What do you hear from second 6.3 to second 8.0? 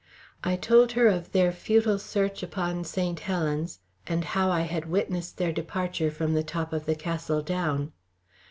the top of the Castle Down.